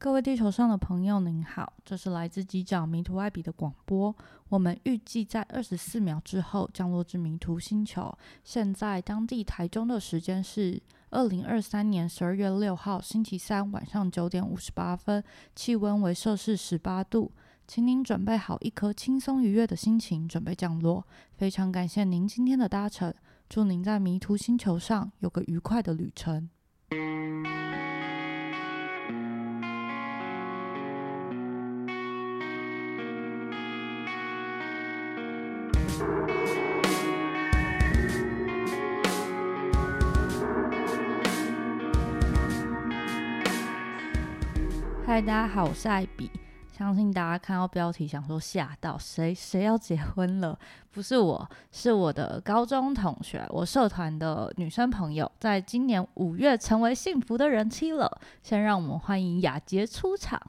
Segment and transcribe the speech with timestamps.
[0.00, 4.14] 各位地球上的朋友，您好，这是来自机长迷途艾比的广播。
[4.48, 8.16] 我们预计在二十四秒之后降落至迷途星球。
[8.44, 10.80] 现在当地台中的时间是
[11.10, 15.22] 二零二三年十二月六号星期三晚上九点五十八分，
[15.56, 17.32] 气温为摄氏十八度。
[17.66, 21.04] 请您准备好一颗轻松愉悦的心情，准备降落。
[21.36, 23.12] 非常感谢您今天的搭乘，
[23.48, 26.48] 祝您在迷途星球上有个愉快的旅程。
[45.18, 46.30] 嗨，大家好，我是艾比。
[46.70, 49.34] 相信大家看到标题，想说吓到谁？
[49.34, 50.56] 谁要结婚了？
[50.92, 58.20] 不是我，是我的高中同学，我社团的女生朋友，在今年五月成为幸福的人妻了。
[58.44, 60.40] 先让我们欢迎雅洁出场。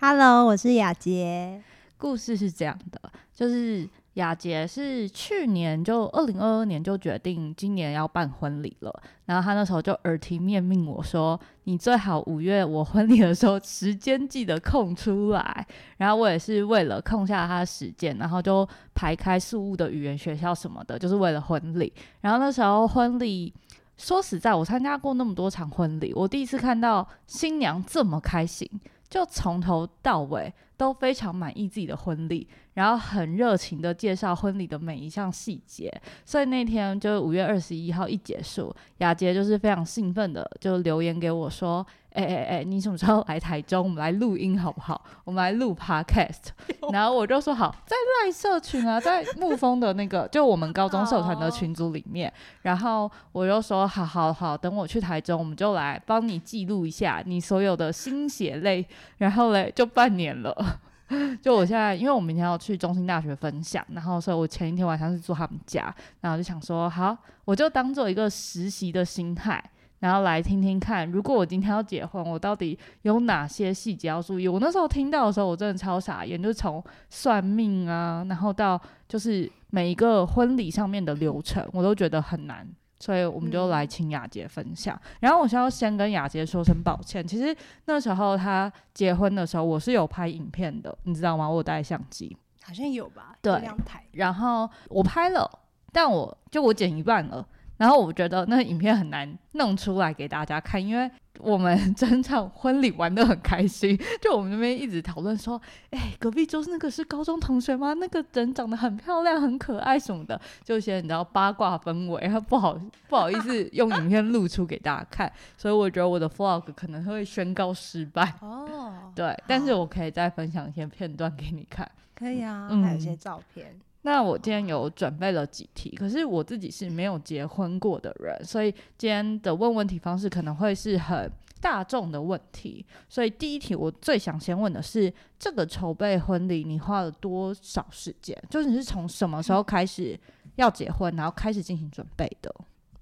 [0.00, 1.62] Hello，我是雅洁。
[1.98, 15.66] 故事是这样的，就是雅洁是去年就二零二二年就决定今年要办婚礼了，然后她那时候就耳提面命我说，你最好五月我婚礼的时候时间记得空出来。
[15.96, 21.92] 然后我也是为了空下她的时间，然后就排开宿务的语言学校什么的，就是为了婚礼。
[22.20, 23.52] 然后那时候婚礼。
[23.96, 28.68] 说实在，我参加过那么多场婚礼，我第一次看到新娘这么开心，
[29.14, 35.88] 就从头到尾都非常满意自己的婚礼，然后很热情的介绍婚礼的每一项细节。
[36.24, 43.84] 所以那天就是五月二十一号一结束，雅洁就是非常兴奋的就留言给我说：“哎哎哎，你什么时候来台中？
[43.84, 45.04] 我们来录音好不好？
[45.24, 46.48] 我们来录 podcast。
[46.92, 52.32] ”然后我就说好，在赖社群啊，在沐风的那个就我们高中社团的群组里面。
[52.62, 58.86] 然后我就说好好好，等我去台中，我们就来帮你记录一下你所有的心血泪。
[59.18, 60.80] 然后嘞，就半年了。
[61.42, 69.62] 就我现在，因为我明天要去中心大学分享，然后所以我前一天晚上是住他们家，然后就想说，好，我就当做一个实习的心态，
[70.04, 74.46] 然后来听听看，如果我今天要结婚，我到底有哪些细节要注意？
[74.46, 78.78] 我那时候听到的时候，我真的超傻眼，就是从算命啊，然后到
[79.08, 82.68] 就是每一个婚礼上面的流程，我都觉得很难。
[83.00, 84.98] 所以我们就来请雅洁分享。
[85.20, 87.56] 然后我需要先跟雅洁说声抱歉，其实
[87.86, 91.48] 那时候她结婚的时候，我是有拍影片的，你知道吗？
[91.48, 93.34] 我有带相机，好像有吧？
[93.40, 94.04] 对两台。
[94.12, 95.50] 然后我拍了，
[95.92, 97.46] 但我就我剪一半了。
[97.76, 107.92] 然后我觉得那个影片很难弄出来给大家看，因为我们 整场婚礼玩的很开心，就我们那边一直讨论说，哎、隔壁桌那个是高中同学吗？
[107.94, 118.32] 那个人长得很漂亮、很可爱什么的，就一些你知道八卦氛围，然后不好不好意思用影片露出给大家看，所以我觉得我的 vlog 可能会宣告失败。
[118.40, 121.90] 哦，对，但是我可以再分享一些片段给你看。
[122.14, 123.74] 可以啊，嗯还有一些照片。
[124.06, 132.84] 那我今天有准备了几题，可是我自己是没有结婚过的人，所以今天的问问题方式可能会是很大众的问题。
[133.08, 138.36] 所以第一题我最想先问的是，这个筹备婚礼你花了多少时间？
[138.50, 140.20] 就是你是从什么时候开始
[140.56, 142.54] 要结婚，然后开始进行准备的？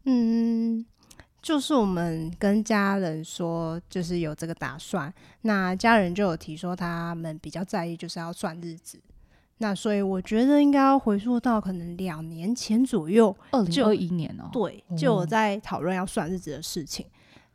[0.04, 0.86] 嗯，
[1.42, 9.00] 就是我们跟家人说，就是有这个打算，那家人就有提说他们比较在意，就是要算日子。
[9.62, 17.06] 那所以我觉得应该要回溯到可能两年前左右，二零二一年哦、对，哦就我在讨论要算日子的事情。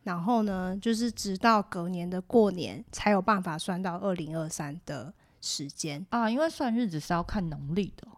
[0.03, 6.06] 然后呢，就是直到隔年的过年才有办法算到二零二三的时间。
[6.09, 8.16] 啊，因为算日子是要看农历的哦、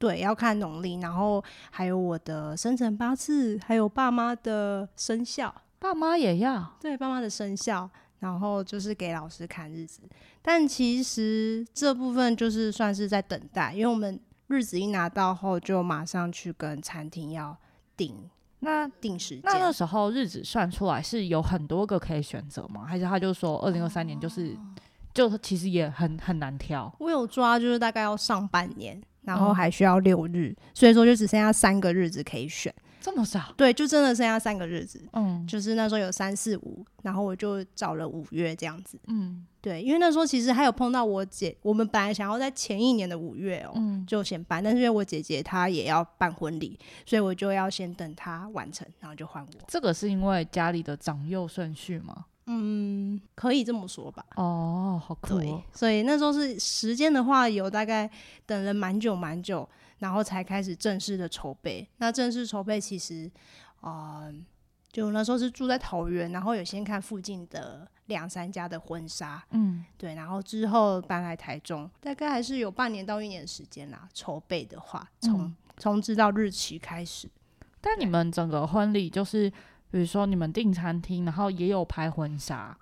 [0.00, 6.74] 对，要看农历，然后还有我的生辰八字，还有爸妈的生肖，爸妈也要。
[6.80, 7.88] 对，爸妈的生肖，
[8.20, 10.00] 然后就是给老师看日子。
[10.42, 17.56] 但其实这部分就是算是在等待，因为我们日子一拿到后，就马上去跟餐厅要
[17.96, 18.14] 订
[18.60, 19.72] 那定时那那间。
[19.72, 22.84] 时候日子算出来是有很多个可以选择吗？
[22.84, 24.56] 还是他就说二零二三年就是，
[25.14, 26.92] 就其实也很很难挑。
[26.98, 32.74] 我有抓，就是大概要上半年，然后哦还需要六日，所以说就只剩下三个日子可以选。
[33.08, 33.52] 这么少？
[33.56, 35.02] 对，就真的剩下三个日子。
[35.12, 38.98] 嗯就是那时候有三四五，然后我就找了五月这样子。
[39.06, 49.50] 嗯对，因为那时候其实还有碰到我姐，我们本来想要在前一年的五月哦、嗯，就先办，但是因为我姐姐她也要办婚礼，所以我就要先等她完成，然后就换我。
[49.66, 52.26] 这个是因为家里的长幼顺序吗？
[52.46, 54.24] 嗯，可以这么说吧。
[54.36, 58.10] 哦，好酷对哦！，所以那时候是时间的话，有大概
[58.46, 59.68] 等了蛮久蛮久，
[59.98, 61.88] 然后才开始正式的筹备。
[61.98, 63.30] 那正式筹备其实，
[63.80, 64.32] 呃，
[64.90, 74.08] 就那时候是住在桃园，然后有先看附近的两三家的婚纱，嗯，对，然后之后搬来台中，大概还是有半年到一年的时间啦。
[74.14, 77.28] 筹备的话，从嗯从知道日期开始，
[77.80, 79.48] 但你们整个婚礼就是，
[79.90, 82.76] 比如说你们订餐厅，然后也有拍婚纱，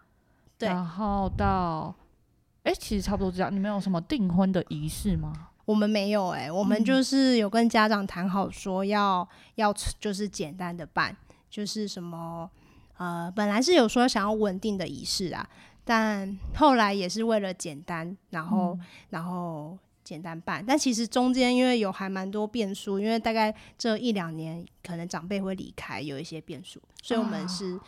[0.56, 1.94] 对然后到，
[2.62, 3.54] 哎、其实差不多这样。
[3.54, 5.50] 你们有什么订婚的仪式吗？
[5.66, 11.14] 我们没有哎、我们嗯就是有跟家长谈好说要要就是简单的办，
[11.50, 12.48] 就是什么
[12.96, 15.46] 呃，本来是有说想要稳定的仪式啊，
[15.84, 18.80] 但后来也是为了简单，然后、嗯
[19.10, 20.64] 然后简单办。
[20.64, 27.78] 但其实中间因为有还蛮多变数，因为大概这一两年可能长辈会离开，有一些变数，所以我们啊是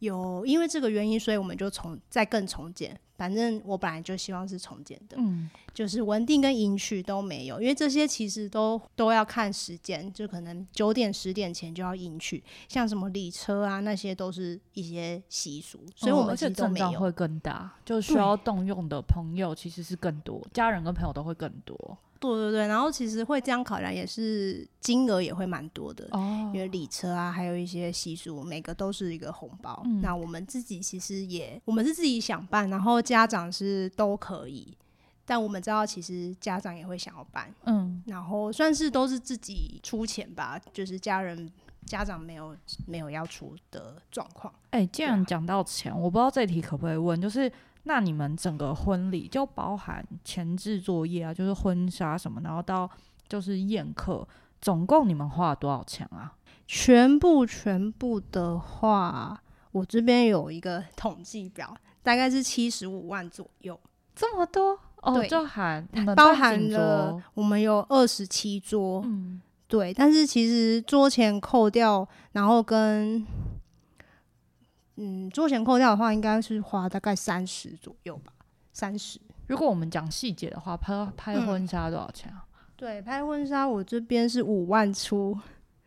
[0.00, 2.98] 有因为这个原因，所以我们就重再更重建。
[3.22, 16.86] 反正我本来就希望是重建的，嗯，就是文定跟迎娶都没有，因为这些其实都都要看时间，就可能九点十点前就要迎娶，像什么礼车啊，那些都是一些习俗，所以我哦而们其且实都没有。
[16.86, 21.96] 阵仗会更大，就需要动用的朋友其实是更多，家人跟朋友都会更多。
[22.30, 26.06] 对对对，然后其实会这样考量，也是金额也会蛮多的。
[26.12, 29.82] 哦因为礼车啊，还有一些习俗，每个都是一个红包。
[29.84, 34.76] 嗯那我们自己其实也，我们是自己想办，然后家长是都可以，
[35.24, 41.50] 但我们知道其实家长也会想要办，嗯，然后算是都是自己出钱吧，就是家人
[41.86, 44.52] 家长没有没有要出的状况。
[44.70, 47.50] 哎、既然讲到钱，我不知道这题可不可以问，就是
[47.84, 52.88] 那你们整个婚礼就包含前置作业啊，就是婚纱什么，然后到
[53.28, 54.26] 就是宴客，
[54.60, 56.34] 总共你们花了多少钱啊？
[56.66, 59.42] 全部全部的话，
[59.72, 63.78] 我这边有一个 统计表，大概是七十五万左右，
[64.14, 64.78] 这么多？
[65.02, 73.26] 哦，对就含包含了，我们有二十七桌，嗯，对，但是其实桌前扣掉，然后跟
[74.96, 78.32] 嗯桌前扣掉的话，应该是花大概三十左右吧，
[78.72, 79.20] 三十。
[79.46, 82.44] 如果我们讲细节的话，拍拍嗯婚纱多少钱啊？
[82.76, 85.38] 对，拍婚纱我这边是五万出，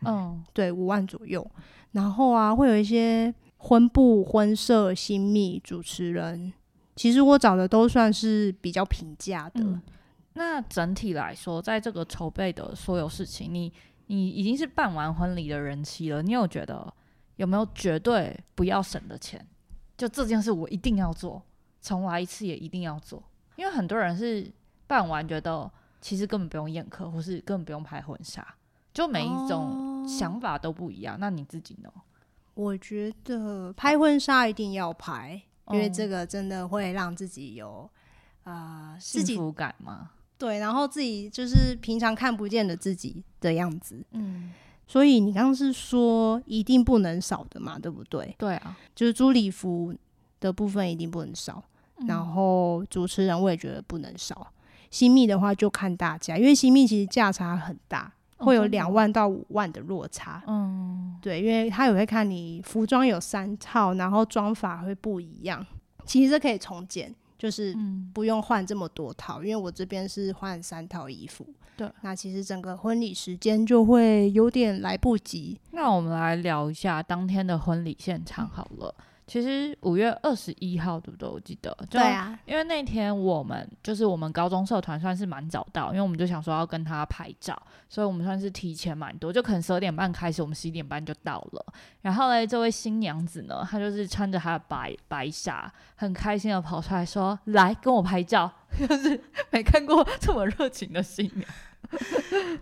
[0.06, 1.46] 嗯，对，五万左右。
[1.92, 6.52] 然后啊，会有一些婚布、婚摄、新密、主持人，
[6.96, 9.62] 其实我找的都算是比较平价的。
[9.64, 9.82] 嗯
[10.38, 13.72] 那整体来说，在这个筹备的所有事情，你
[14.08, 16.94] 你已经是办完婚礼的人妻了，你有觉得
[17.36, 19.46] 有没有绝对不要省的钱？
[19.98, 21.42] 就这件事我一定要做，
[21.82, 23.24] 重来一次也一定要做，
[23.56, 24.52] 因为很多人是
[24.88, 25.72] 办完觉得
[26.02, 28.46] 其实根本不用宴客，或是根本不用拍婚纱，
[28.94, 31.18] 就每一种哦想法都不一样。
[31.20, 31.90] 那你自己呢？
[32.54, 37.90] 我觉得拍婚纱一定要拍，因为哦这个真的会让自己有
[38.44, 40.12] 呃幸福感吗？
[40.38, 44.06] 对，然后自己就是平常看不见的自己的样子。
[44.12, 44.52] 嗯，
[44.88, 48.36] 所以你刚刚是说一定不能少的嘛，对不对？
[48.38, 49.94] 对啊，就是租礼服
[50.40, 51.64] 的部分一定不能少，
[51.98, 54.48] 嗯然后主持人我也觉得不能少。
[54.92, 60.42] 新密的话就看大家，因为新密其实价差很大，会有两万到五万的落差。
[60.48, 65.66] 嗯，对，因为他也会看你服装有三套，然后妆法会不一样。
[66.06, 71.46] 其实这可以重剪，就是嗯，不用换这么多套，因为我这边是换三套衣服。
[71.78, 75.60] 对，那其实整个婚礼时间就会有点来不及。
[75.72, 78.96] 那我们来聊一下当天的婚礼现场好了。
[79.28, 81.28] 其实五月二十一号，对不对？
[81.28, 91.66] 我记得，对啊，因为那天我们就是我们高中社团算是蛮早到，因为我们就想说要跟他拍照，所以我们算是提前蛮多，就可能十二点半开始，我们十一点半就到了。
[92.02, 99.20] 然后呢，这位新娘子呢，她就是穿着她的白白纱，很开心的跑出来说：“来跟我拍照。”就是
[99.52, 101.50] 没看过这么热情的新娘。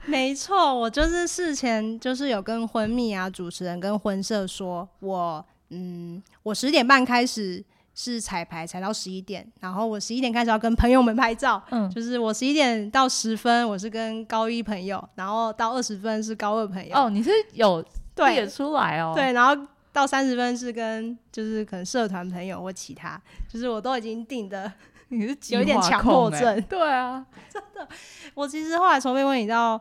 [0.05, 5.43] 没错，我就是事前就是有跟婚蜜啊、主持人跟婚社说，我
[5.73, 7.63] 嗯，我十点半开始
[7.95, 17.81] 是彩排，彩到十一点，然后我十一点开始要跟朋友们拍照，嗯，就是我十一点到十分我是跟高一朋友，然后到二十分是高二朋友，哦，你是有
[18.17, 19.13] 列对出来哦。
[19.15, 24.71] 对，然后到三十分是跟就是可能社团朋友或其他，就是我都已经定的。
[25.09, 27.87] 你是有一点强迫症对啊， 真的
[28.33, 29.79] 我其实后来筹备婚礼到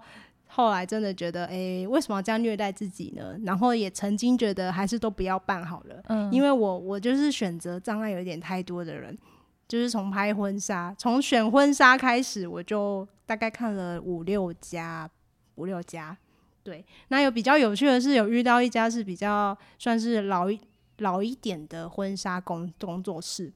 [0.54, 3.34] 后来，真的觉得，哎、为什么要这样虐待自己呢？
[3.42, 9.16] 然后也曾经觉得还是都不要办好了，嗯，因为我我就是选择障碍有点太多的人，
[9.66, 15.10] 就是从拍婚纱，从选婚纱开始，我就大概看了五六家，
[15.54, 16.14] 五六家。
[16.62, 20.60] 对，那有比较有趣的是，有遇到一家是比较算是老一
[20.98, 23.52] 老一点的婚纱工工作室，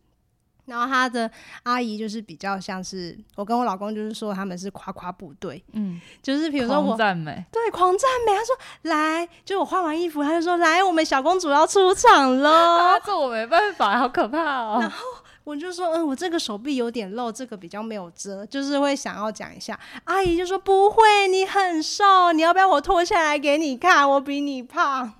[0.66, 1.30] 然后他的
[1.62, 12.50] 阿姨就是比较像是我跟我老公就是说他们是夸夸部队，嗯，就是比如说我赞美，对狂赞美，他说来，就我换完衣服，他就说来，我们小公主要出场了。
[12.50, 14.78] 啊，这我没办法，好可怕哦。
[14.80, 14.98] 然后
[15.44, 19.78] 我就说，嗯，我这个手臂有点露，这个比较没有遮，就是会想要讲一下。
[20.04, 24.08] 阿姨就说不会，你很瘦，你要不要我脱下来给你看？
[24.10, 25.12] 我比你胖。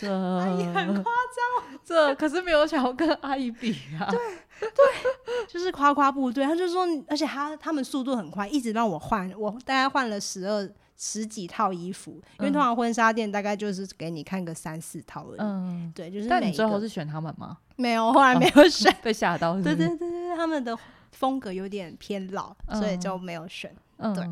[0.00, 4.04] 这阿姨很夸张，这可是没有想要跟阿姨比啊。
[4.10, 4.18] 对，
[5.48, 6.44] 就是夸夸部队。
[6.44, 15.38] 他就说，而且他他们速度很快，一直让我换，我大概换了十二十几套衣服，因为通常婚纱店大概就是给你看个三四套而已。
[15.38, 17.58] 嗯，对，就是但你最后是选他们吗？
[17.76, 18.94] 没有，后来没有选。
[19.02, 19.74] 被吓到对？
[19.74, 20.76] 对对对，他们的
[21.12, 23.74] 风格有点偏老，所以就没有选。
[23.98, 24.24] 嗯，对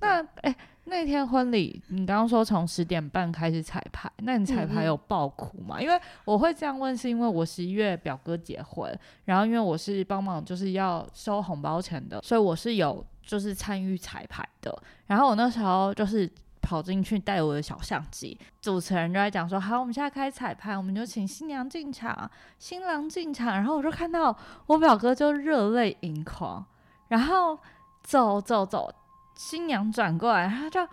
[0.00, 5.80] 那哎、那天婚礼，你刚刚说从十点半开始彩排，那你彩排有爆哭吗？
[5.80, 14.76] 因为我会这样问，是因为我十一月表哥结婚，然后因为我是帮忙就是要收红包钱的，所以我是有就是参与彩排的。
[15.06, 16.28] 然后我那时候就是
[16.60, 26.64] 跑进去带我的小相机，主持人就在讲说：“好，我们现在开始彩排，我们就请新娘进场，新郎进场。”然后我就看到我表哥就热泪盈眶，
[27.08, 27.58] 然后
[28.02, 28.92] 走走走，
[29.40, 30.86] 新娘转过来，她就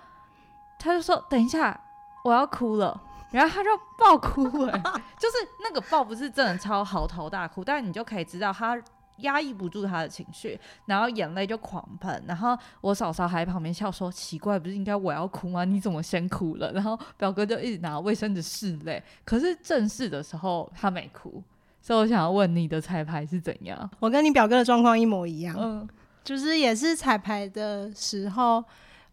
[0.79, 1.77] 她就说：“等一下，
[2.23, 2.97] 我要哭了。”
[3.29, 4.71] 然后她就爆哭、欸，
[5.19, 8.81] 就是那个爆不是真的超嚎啕大哭，但你就可以知道她
[9.17, 12.23] 压抑不住他的情绪，然后眼泪就狂喷。
[12.25, 15.65] 然后我嫂嫂还在旁边笑说：“奇怪，不是应该我要哭吗？
[15.65, 21.43] 你怎么先哭了？”然后表哥就一直拿卫生纸拭泪，可是正式的时候他没哭，
[21.81, 23.89] 所以我想要问你的彩排是怎样？
[23.99, 25.85] 我跟你表哥的状况一模一样，嗯
[26.27, 28.62] 就是也是彩排的时候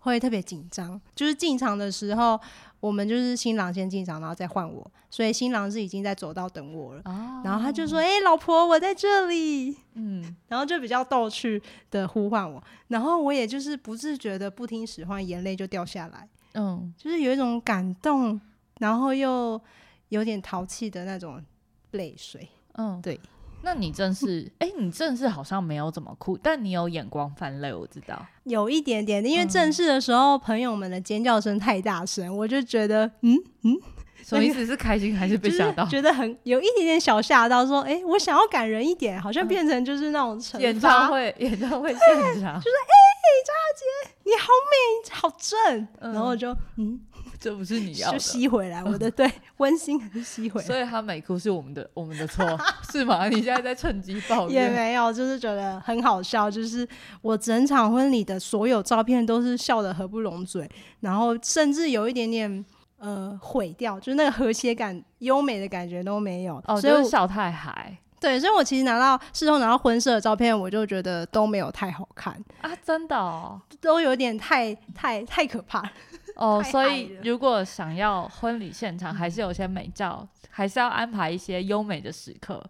[0.01, 2.39] 会特别紧张，就是进场的时候，
[2.81, 7.03] 我们就是新郎先进场，然后再换我，所以新郎是已经在走道等我了。
[7.05, 9.77] 哦然后他就说：“哎、老婆，我在这里。
[9.95, 18.41] 嗯”然后就比较逗趣的呼唤我，然后我也就是不自觉的不听使唤，眼泪就掉下来，嗯就是有一种感动，
[18.81, 19.61] 然后又
[20.09, 21.41] 有点淘气的那种
[21.93, 22.49] 泪水。
[22.73, 23.21] 嗯，对。
[23.65, 28.25] 那你正式，哎、你正式好像没有怎么哭，但你有眼光泛泪，我知道。
[28.45, 33.75] 有一点点，因为嗯正式的时候，朋友们的尖叫声太大声，我就觉得，嗯嗯，
[34.23, 34.67] 什么意思？
[34.67, 35.87] 是开心还是被吓到？
[35.87, 42.61] 觉得很有一点点小吓到，说，哎、我想要感人一点，好像嗯变成就是那种惩演唱，会，演唱会现场，
[44.25, 47.01] 你好美，好正，嗯然后我就，嗯，
[47.45, 48.19] 这不是你要就的。
[48.19, 52.43] 吸回来，我的 对温馨还是吸回来，所以他没哭是我们的我们的错，
[52.91, 53.29] 是吗？
[53.29, 54.69] 你现在在趁机抱也？
[54.71, 56.89] 没有，就是觉得很好笑，就是
[57.21, 60.67] 我整场婚礼的所有照片都是笑得合不拢嘴，
[61.01, 62.65] 然后甚至有一点点。
[62.97, 66.57] 呃，毁掉，就是那个和谐感、优美的感觉都没有。
[66.67, 72.33] 哦，所以就是笑太嗨对，所以我其实拿到事后拿到婚摄的照片，我就觉得都没有太好看，
[72.63, 72.71] 啊！
[72.83, 75.91] 真的哦，都有点太太太可怕了。
[76.37, 82.65] 哦，所以如果想要婚礼现场，还是有些美照，还是要安排一些优美的时刻，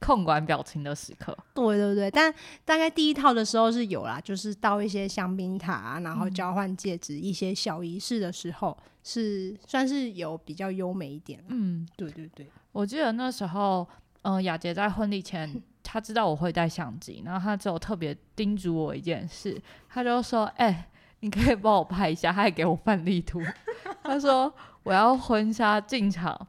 [0.00, 1.36] 控管表情的时刻。
[1.54, 2.32] 对对对，但
[2.64, 11.42] 大概第一套的时候是有啦，就是到一些香槟塔、啊，然后嗯交换戒指、一些小仪式的时候，是算是有比较优美一点。
[11.48, 13.86] 嗯，对对对，我记得那时候，
[14.22, 20.88] 嗯、雅洁在婚礼前，她知道我会带相机，然后她只有特别叮嘱我一件事，她就说：“哎、
[21.20, 23.42] 你可以帮我拍一下。”他还给我范例图，
[24.02, 24.52] 他说
[24.84, 26.46] ：“我要婚纱进场，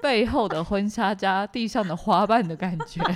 [0.00, 3.02] 背后的婚纱加地上的花瓣的感觉。”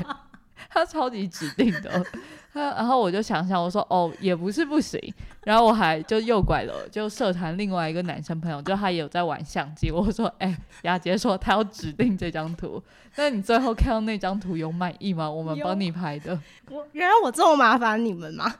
[0.70, 2.04] 他超级指定的，
[2.52, 4.98] 他然后我就想想，我说哦，也不是不行，
[5.44, 12.82] 然后我还就右拐了，就社团另外一个男生朋友，就他也有在玩相机，我说哎，雅洁说他要指定这张图，
[13.16, 15.30] 那你最后看到那张图有满意吗？
[15.30, 16.38] 我们帮你拍的，
[16.70, 18.54] 我原来我这么麻烦你们吗？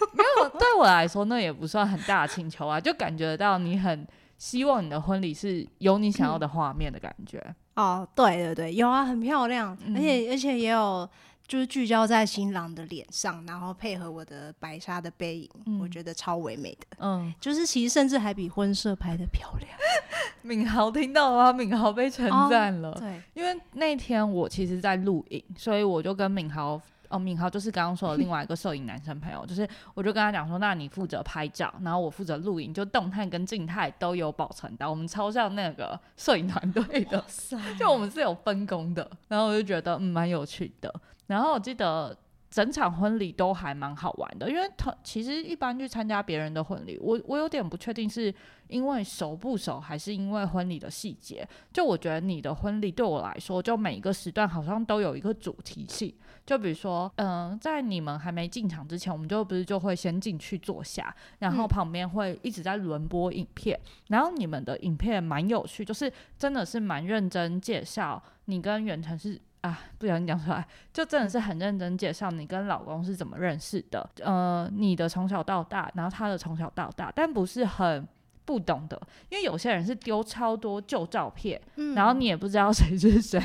[0.12, 7.42] 没有，对我来说那也不算很大的请求啊，就感觉到你很希望你的婚礼是有你想要的画面的感觉，
[7.74, 11.08] 哦，对对对，有啊，很漂亮，嗯而且而且也有。
[11.48, 16.86] 就是聚焦在新郎的脸上，然后配合我的白纱的背影，嗯我觉得超唯美的。
[16.98, 19.70] 嗯，就是其实甚至还比婚摄拍的漂亮。
[20.42, 21.52] 敏豪听到了吗？
[21.54, 22.92] 敏豪被称赞了。
[23.00, 26.78] 对，因为那天我其实在录影，所以我就跟敏豪，
[27.08, 37.24] 哦，敏豪就是刚刚说的另外一个摄影男生朋友，就是我就跟他讲说，那你负责拍照，然后我负责录影，就动态跟静态都有保存到，我们超像那个摄影团队的，
[37.78, 40.94] 就我们是有分工的，然后我就觉得嗯蛮有趣的。
[41.26, 42.16] 然后我记得
[42.50, 48.34] 整场婚礼都还蛮好玩的，因为他其实一般去参加别人的婚礼，我我有点不确定是
[48.68, 51.46] 因为熟不熟，还是因为婚礼的细节。
[51.72, 56.14] 就我觉得你的婚礼对我来说，就每一个时段好像都有一个主题性。
[56.46, 69.38] 就比如说，嗯，在你们还没进场之前，我们就不是就会先进去坐下，然后旁边会一直在轮播影片，然后你们的影片蛮有趣，就是真的是蛮认真介绍你跟远程是。
[69.60, 78.06] 啊，不小心讲出来，就真的是很认真介绍你跟老公是怎么认识的，呃，你的从小到大，然后他的从小到大，但不是很
[78.44, 81.60] 不懂的，因为有些人是丢超多旧照片，
[81.96, 83.42] 然后你也不知道谁是谁，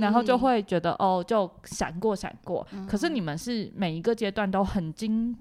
[0.00, 2.66] 然后就会觉得哦，就闪过闪过。
[2.88, 5.36] 可是你们是每一个阶段都很精，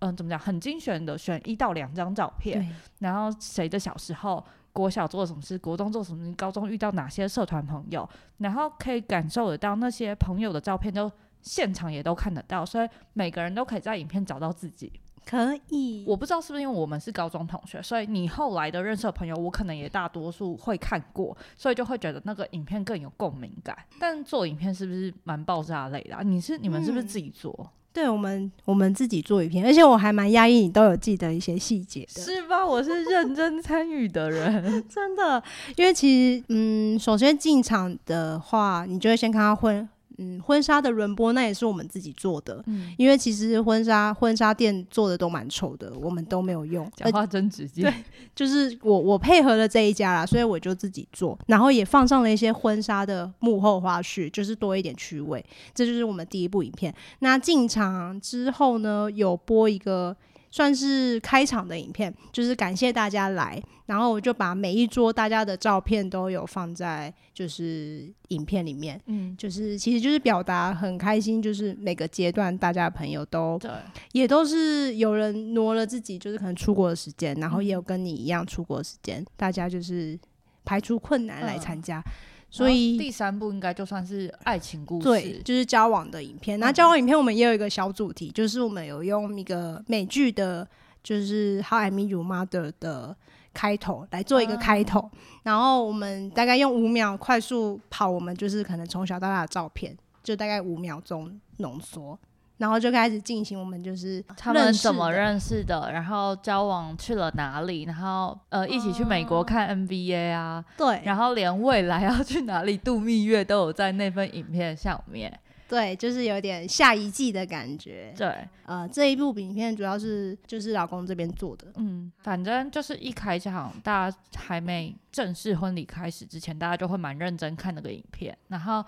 [0.00, 4.44] 嗯，怎么讲，很精选的选一到两张照片，然后谁的小时候。
[4.76, 8.06] 国小做什么事，国中做什么事，高中遇到哪些社团朋友，
[8.36, 14.92] 然后可以感受得到那些朋友的照片，就现场也都看得到，所以每个人都可以在影片找到自己。
[15.24, 23.76] 可以，我不知道是不是因为我们是高中同学，所以你后来的认识的朋友，我可能也大多数会看过，所以就会觉得那个影片更有共鸣感。
[23.98, 26.22] 但做影片是不是蛮爆炸类的？
[26.22, 27.72] 你是你们是不是自己做？
[27.96, 32.64] 对我们，我们自己做一篇，而且我还蛮压抑，你都有记得一些细节的，是吧？
[32.66, 35.42] 我是认真参与的人， 真的。
[35.76, 39.88] 因为其实，嗯，首先进场的话，你就会先看到婚。
[40.18, 46.90] 嗯，婚纱的轮播那也是我们自己做的，嗯，因为其实婚纱婚纱店做的都蛮丑的，我们都没有用。
[46.96, 47.94] 讲话真直接，对，
[48.34, 55.44] 就是我我配合了这一家啦，所以我就自己做，然后也放上了一些婚纱的幕后花絮，就是多一点趣味。
[55.74, 56.94] 这就是我们第一部影片。
[57.18, 60.16] 那进场之后呢，有播一个。
[60.56, 73.70] 算是开场的影片，就是感谢大家来，然后我就把每一桌大家的照片都有放在就是影片里面，嗯，就是其实就是表达很开心，就是每个阶段大家的朋友都对，
[74.12, 80.18] 也都是有人挪了自己就是可能出国的时间，然后也有跟你一样出国的时间，大家就是
[80.64, 82.02] 排除困难来参加。
[82.48, 86.58] 所以第三部应该就算是爱情故事，对，就是交往的影片。
[86.58, 90.66] 那交往影片我们也有一个小主题，就是我们有用一个美剧的，
[91.02, 93.14] 就是《How I Met Your Mother》的
[93.52, 95.10] 开头来做一个开头，
[95.42, 102.18] 然后我们大概用五秒快速跑，我们就是可能从小到大的照片，就大概五秒钟浓缩。
[102.58, 115.38] 然后就开始进行我们就是他们怎么认识的，然后交往去了哪里，然后呃一起去美国看 NBA 啊，对，然后连未来要去哪里度蜜月都有在那份影片上面，
[115.68, 128.82] 对，就是有点下一季的感觉，对，呃这一部影片主要是就是老公这边做的，嗯，反正就是一开场大家还没正式婚礼开始之前，大家就会蛮认真看那个影片，然后。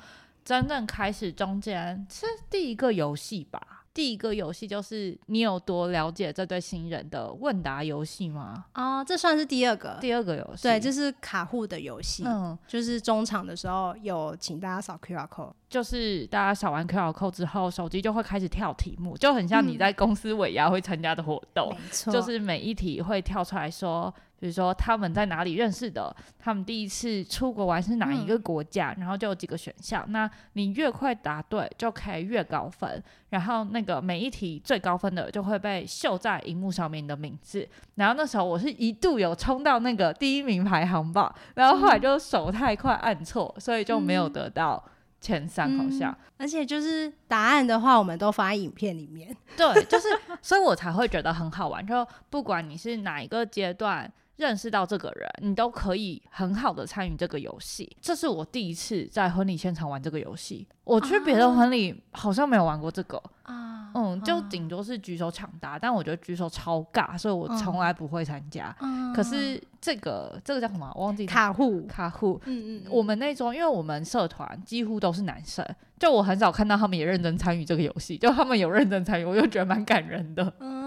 [0.49, 3.61] 真正开始中间是第一个游戏吧？
[3.93, 8.65] 第一个游戏就是你有多了解这对新人的问答游戏吗？
[8.73, 12.25] 啊，这算是第二个，第二个游戏，对，就是卡户的游戏。
[12.27, 21.71] 嗯，就是中场的时候有请大家扫 QR code，就是大家扫完 QR code 之后，手机就会开始跳题目，就很像你在公司尾牙会参加的活动，
[22.11, 24.15] 就是每一题会跳出来说。
[24.39, 30.05] 比如说他们在哪里认识的，他们第一次出国玩是哪一个国家，然后就有几个选项。
[30.11, 33.03] 那你越快答对，就可以越高分。
[33.31, 37.69] 然后那个每一题最高分的就会被秀在荧幕上面的名字。
[37.97, 44.83] 然后那时候我是一度有冲到那个第一名排行榜，然后后来就手太快按错，所以就没有得到。
[45.21, 49.37] 前三好像，而且就是答案的话，我们都发在影片里面。
[49.57, 50.07] 对，就是，
[50.41, 51.85] 所以我才会觉得很好玩。
[51.85, 57.95] 就不管你是哪一个阶段认识到这个人，你都可以很好的参与这个游戏。
[58.01, 60.67] 这是我第一次在婚礼现场玩这个游戏。
[60.85, 68.75] 我去别的婚礼好像没有玩过这个啊，嗯，就顶多是举手抢答，但我觉得举手超尬，所以我从来不会参加。
[69.15, 70.91] 可是这个这个叫什么？
[70.95, 72.41] 我忘记卡户卡户。
[72.47, 75.67] 嗯嗯，我们那种，因为我们社团几乎都是男生，
[75.99, 80.51] 就我很少看到他们也认真参与这个游戏，就他们有认真参与，我就觉得蛮感人的。
[80.61, 80.78] 嗯，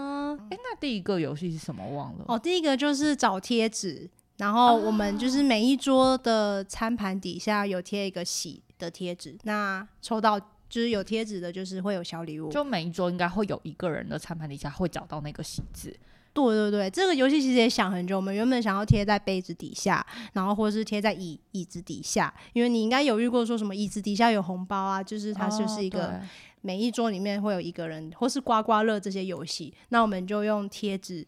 [0.52, 1.84] 哎，那第一个游戏是什么？
[1.90, 2.26] 忘了。
[2.28, 8.62] 哦，第一个就是找贴纸，然后我们就是每一桌的餐盘底下有贴一个喜。
[8.82, 12.50] 的贴纸，那抽到就是有贴纸的，就是会有小礼物。
[12.50, 15.96] 就每一桌应该会有一个人的餐盘底下会找到那个喜字。
[16.34, 18.16] 对对对，这个游戏其实也想很久。
[18.16, 26.20] 我们原本想要贴在杯子底下，然后或者是贴在椅椅子底下，因为你应该有遇过说什么椅子底下有红包啊，就是它就是一个
[26.62, 29.74] 每一桌里面会有一个人，或是刮刮乐这些游戏。
[29.90, 31.26] 那我们就用贴纸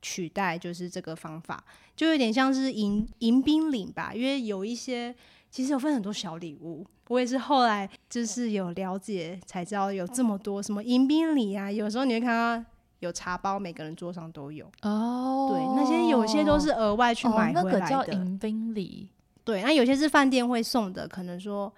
[0.00, 1.64] 取代，就是这个方法，
[1.96, 5.14] 就有点像是迎迎宾领吧，因为有一些。
[5.52, 12.64] 其实有分很多小礼物，我也是后来就是有了解才知道有这么多什么迎宾礼啊，有时候你会看到
[13.00, 14.64] 有茶包，每个人桌上都有。
[14.80, 17.90] 哦对，那些有些都是额外去买那个回来的。
[17.90, 19.10] 叫迎宾礼。
[19.44, 21.70] 对，那有些是饭店会送的，可能说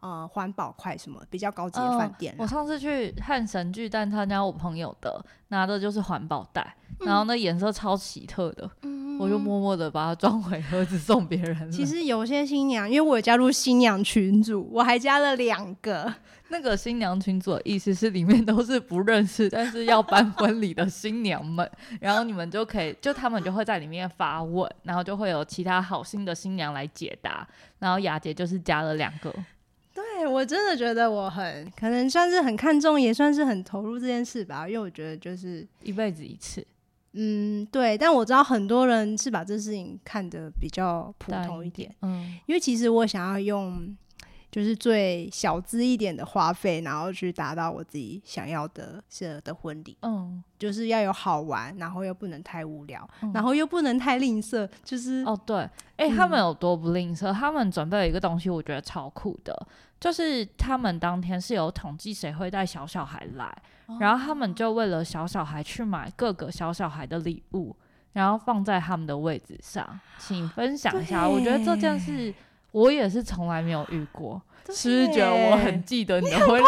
[0.00, 8.68] 呃环保筷什么比较高级的饭店啊、我上次去汉神巨蛋参加我朋友的，拿的就是环保袋，然后那颜色超奇特的，
[9.18, 16.12] 我就默默的把它装回盒子送别人其实有些新娘，因为我有加入新娘群组，我还加了两个。
[16.52, 27.46] 那个新娘群组的意思是里面都是不认识，但是要办婚礼的新娘们，然后你们就可以，就他们就会在里面发问，然后就会有其他好心的新娘来解答，
[27.78, 29.32] 然后雅姐就是加了两个。
[30.30, 36.64] 对我真的觉得我很可能算是很看重，也算是很投入这件事吧，因为我觉得就是一辈子一次，
[37.12, 43.96] 嗯对，但我知道很多人是把这事情看得比较普通一点，，嗯，因为其实我想要用
[44.50, 57.32] 就是最小资一点的花费，然后去达到我自己想要的是的婚礼，嗯，就是要有好玩，然后又不能太无聊，嗯然后又不能太吝啬，就是哦，对，哎、他们有多不吝啬？
[57.32, 59.66] 他们准备了一个东西，我觉得超酷的，
[60.00, 63.56] 就是他们当天是有统计谁会带小小孩来，
[64.00, 67.76] 然后他们就为了小小孩去买各个小小孩的礼物，
[68.14, 71.28] 然后放在他们的位置上，请分享一下。
[71.28, 72.34] 我觉得这件事
[72.72, 74.40] 我也是从来没有遇过，
[74.72, 76.64] 是觉得我很记得你的 婚礼？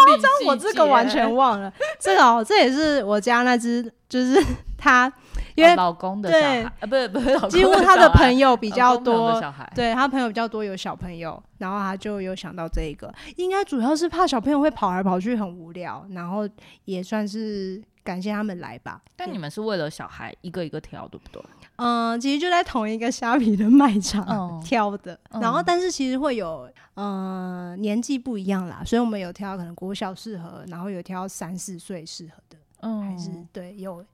[0.46, 4.42] 我这个完全忘了， 这个哦，这也是我家那只，就是
[4.76, 5.12] 他，
[5.54, 6.64] 因为哦老公的小对。
[6.64, 9.40] 孩，啊，不是不是几乎他的朋友友比较多，
[9.74, 16.48] 对他朋友比较多有小朋友，然后他就有想到这一个，应该主要是怕小朋友会跑来跑去很无聊，然后
[16.86, 19.00] 也算是感谢他们来吧。
[19.16, 21.42] 但你们是为了小孩一个一个挑，对不对？
[21.76, 34.04] 嗯、其实就在同一个虾皮的卖场、嗯 挑的，嗯然后但是其实会有嗯年纪不一样啦，所以我们有挑可能国小适合，然后有挑三四岁适合的，嗯，还是对有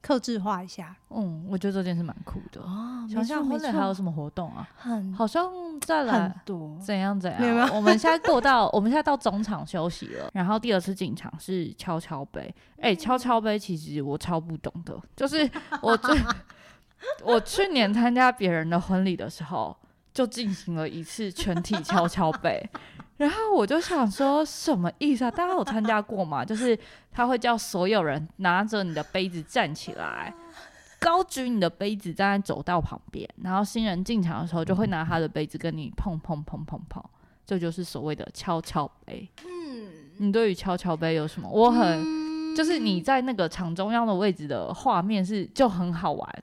[0.00, 2.60] 克制化一下嗯，我觉得这件事蛮酷的。
[2.62, 4.68] 哦想想婚礼还有什么活动啊？
[4.76, 7.40] 很好像再很来多，怎样怎样？
[7.40, 12.54] 没有我们现在过到， 我们现在到中场休息了，然后第二次进场是敲敲杯。
[12.80, 16.16] 哎、敲敲杯其实我超不懂的，就是我最
[17.24, 19.74] 我去年参加别人的婚礼的时候，
[20.12, 22.62] 就进行了一次全体敲敲杯。
[23.18, 25.30] 然后我就想说，什么意思啊？
[25.30, 26.44] 大家有参加过吗？
[26.44, 26.78] 就是
[27.10, 30.32] 他会叫所有人拿着你的杯子站起来，
[31.00, 37.02] 高举你的杯子站在走道旁边，然后新人进场的时候就会拿他的杯子跟你碰碰碰碰碰，
[37.44, 39.28] 这就是所谓的敲敲杯。
[39.44, 41.48] 嗯，你对于敲敲杯有什么？
[41.50, 46.42] 我很、就是你在那个场中央的位置的画面是就很好玩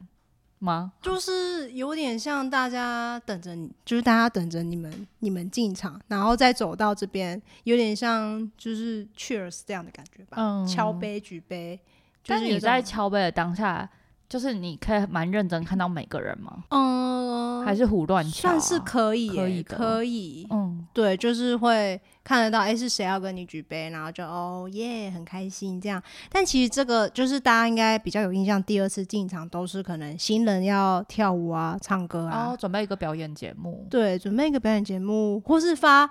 [0.66, 0.92] 吗？
[1.02, 11.80] 就是有点像大家等着你，就是大家等着你们你们进场，然后再走到这边，有点像就是 cheers 这样的感觉吧，嗯敲杯举杯。
[12.24, 13.88] 就是但你在敲杯的当下，
[14.28, 16.64] 就是你可以蛮认真看到每个人吗？
[16.70, 18.58] 嗯，还是胡乱敲、啊？
[18.58, 20.65] 算是可以耶、可以可以，嗯，
[20.96, 26.02] 对，就是会看得到，哎、是谁要跟你举杯，然后就哦耶，很开心这样。
[26.32, 33.86] 但其实这个就是大家应该比较有印象，第二次进场都是可能新人要跳舞啊、唱歌啊，然后准备一个表演节目。
[33.90, 36.10] 对，准备一个表演节目，或是发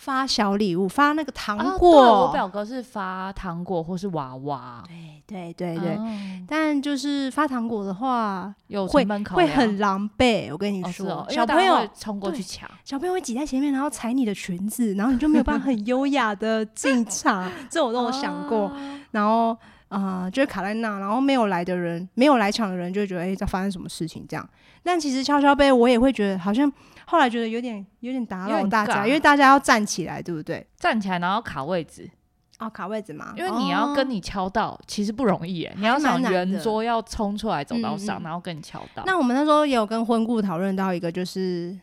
[0.00, 2.22] 发小礼物，发那个糖果。
[2.22, 4.82] 我表哥是发糖果或是娃娃。
[5.26, 6.08] 对对对对，哦
[6.48, 10.50] 但就是发糖果的话，有会会很狼狈。
[10.50, 12.70] 我跟你说，小朋友冲过去对抢。
[12.82, 17.52] 小朋友会挤在前面，然后踩你的裙子，然后你就没有办法很优雅的进场。
[17.68, 18.68] 这我都有想过。
[18.68, 19.54] 啊然后
[19.90, 24.48] 啊、呃就是卡在那，然后没有来的人，没有来抢的人就会觉得，哎、在发生什么事情这样。
[24.82, 26.72] 但其实敲敲杯，我也会觉得好像
[27.06, 30.66] 后来觉得有点有点打扰大家，因为大家要站起来，对不对？
[30.78, 32.08] 站起来，然后卡位置，
[32.58, 35.74] 哦，卡位置嘛，因为你要跟哦你敲到，其实不容易耶。
[35.76, 39.02] 你要还想圆桌要冲出来走到上，嗯嗯然后跟你敲到。
[39.04, 41.76] 那我们那时候也有跟婚顾讨论到一个，就是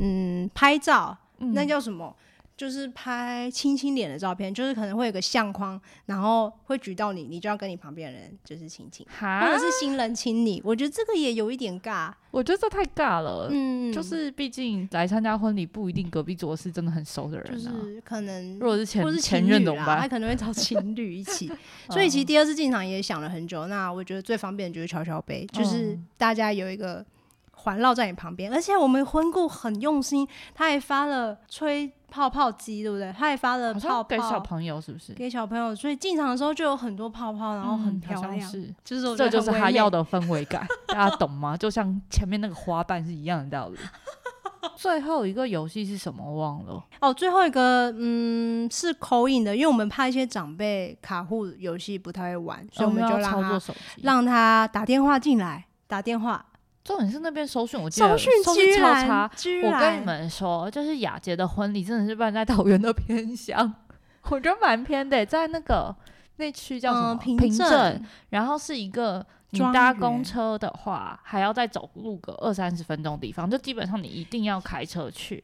[0.00, 2.16] 嗯，拍照，嗯那叫什么？
[2.60, 10.60] 就是拍亲亲脸的照片，就是可能会有个相框，然后会举到你，你就要跟你旁边的人就是亲亲，哈或者是新人亲你。
[10.62, 13.48] 我觉得这个也有一点尬，我觉得这太尬了。
[13.50, 17.72] 嗯，就是毕竟来参加婚礼，不一定隔壁桌是真的很熟的人就啊。
[17.82, 20.06] 是可能如果是前或是前任怎么办他？
[20.06, 21.50] 可能会找情侣一起。
[21.88, 23.68] 所以其实嗯第二次进场也想了很久。
[23.68, 27.02] 那我觉得最方便的就是敲敲杯，就是嗯大家有一个
[27.60, 33.12] 环绕在你旁边，而且我们婚顾很用心，他还发了吹泡泡机，对不对？
[33.12, 35.12] 他还发了泡泡给小朋友是不是？
[35.12, 38.40] 给小朋友，所以进场的时候就有很多泡泡，然后很漂亮。
[38.84, 41.56] 就是这就是他要的氛围感，大家懂吗？
[41.56, 43.78] 就像前面那个花瓣是一样的道理。
[44.76, 46.22] 最后一个游戏是什么？
[46.34, 46.82] 忘了。
[47.00, 53.74] 哦，最后一个嗯是口音的，因为我们怕一些长辈卡户游戏不太会玩，所以我们就要让他操作手。
[54.02, 56.44] 让他打电话进来，打电话
[56.82, 59.30] 重点是那边搜讯，我记得搜讯搜居讯超差
[59.62, 59.72] 然。
[59.72, 63.72] 我跟你们说，就是雅洁的婚礼真的是办在桃园的偏乡，
[64.30, 65.94] 我觉得蛮偏的，在那个
[66.36, 75.42] 那区叫什么、嗯凭凭证然后是一个你搭公车的话，还要再走路个二三十分钟的地方，就基本上你一定要开车去。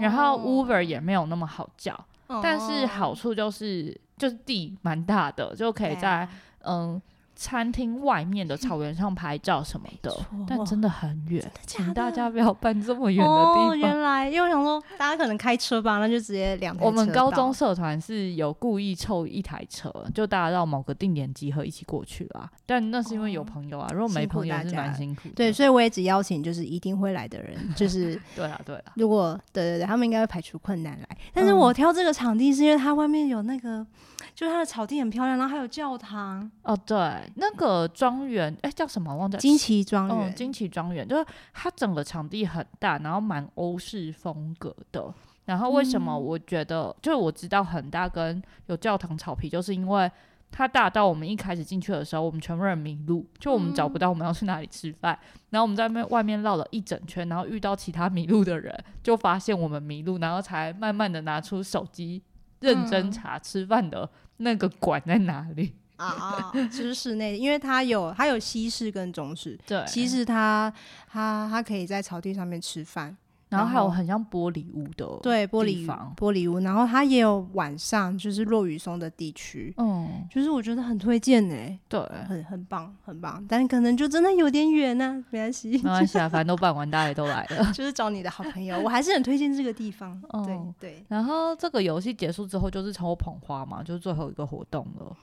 [0.00, 1.94] 然后 Uber 也没有那么好叫，
[2.26, 6.28] 哦但是好处就是就是地蛮大的，就可以在啊
[6.64, 7.00] 嗯。
[7.36, 10.14] 餐厅外面的草原上拍照什么的，
[10.46, 13.78] 但真的很远，假请大家不要搬这么远的哦，地方。
[13.78, 22.48] 原来因为我想说大家可能开车吧，那就直接两我们高中社团是有故意凑一台车，就大家到某个定点集合一起过去啦。
[22.64, 25.28] 但那是因为有朋友啊，如果没朋友是大家了蛮辛苦。
[25.34, 31.08] 对，所以我也只邀请就是一定会来的人，就是对 啊对啊，如果对对对，他们应该会排除困难来。
[31.32, 31.64] 但是嗯。
[31.64, 33.86] 我挑这个场地是因为它外面有那个，
[34.34, 36.98] 就是它的草地很漂亮，然后还有教堂，哦对，
[37.36, 45.12] 那个庄园哎叫什么忘记了金旗庄嗯，园，金旗庄园就是它整个场地很大，然后蛮欧式风格的。
[45.44, 50.10] 然后为什么嗯我觉得，就是我知道很大跟有教堂草皮，就是因为
[50.50, 55.18] 它大到我们一开始进去的时候，我们全部人迷路，就我们找不到我们要去哪里吃饭。
[55.50, 62.22] 然后我们在外外面绕了一整圈，然后遇到其他迷路的人，就发现我们迷路，然后才慢慢的拿出手机
[62.60, 64.08] 认真嗯查吃饭的
[64.38, 65.74] 那个馆在哪里。
[65.96, 70.72] 啊， 就是室内，因为它有它有西式跟中式，对，西式它
[71.08, 73.16] 它它可以在草地上面吃饭，
[73.48, 82.00] 然后还有很像玻璃屋的对，玻璃房玻璃屋，然后它也有晚上就是落雨松的地区，嗯，就是我觉得很推荐呢、对。
[82.28, 87.72] 很很棒很棒，但可能就真的有点远呢、没关系没，关系啊，反正都办完，大家也都来了。
[87.72, 95.16] 就是找你的好朋友，我还是很推荐这个地方，哦对对，然后这个游戏结束之后就是抽捧花嘛，就是最后一个活动了。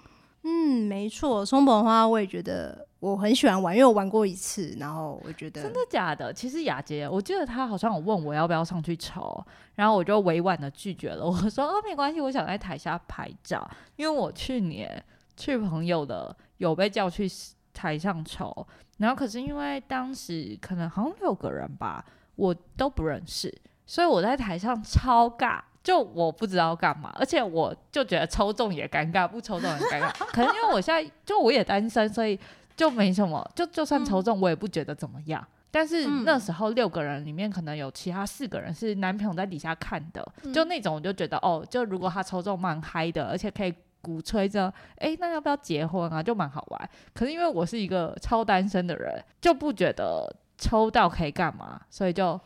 [0.44, 6.34] 嗯，没错，松本花我也觉得我很喜欢玩，因为我玩过一次，然后我觉得真的假的？
[6.34, 11.24] 其实雅洁，我记得她好像有问我要不要上去抽，然后我就委婉的拒绝了。
[11.30, 15.04] 我说哦，没关系，我想在台下拍照，因为我去年
[15.38, 17.30] 去朋友的有被叫去
[17.72, 18.66] 台上抽，
[18.98, 22.04] 然后可是因为当时可能好像六个人吧，
[22.36, 25.62] 我都不认识，所以我在台上超尬。
[25.84, 30.12] 就我不知道干嘛，而且我就觉得抽中也尴尬，不抽中也尴尬。
[30.32, 32.40] 可能因为我现在就我也单身，所以
[32.76, 35.46] 就没什么，就就算抽中我也不觉得怎么样。
[35.74, 46.22] 但是嗯那时候六个人里面可能有其他四个人是男朋友在底下看的，嗯就那种我就觉得哦，就如果他抽中蛮嗨的，而且可以鼓吹着，诶，那要不要结婚啊？
[46.22, 46.90] 就蛮好玩。
[47.14, 52.40] 可是因为我是一个超单身的人，就不觉得抽到可以干嘛，所以就